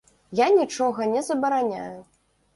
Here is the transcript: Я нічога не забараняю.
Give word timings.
Я 0.39 0.47
нічога 0.55 1.07
не 1.13 1.21
забараняю. 1.29 1.95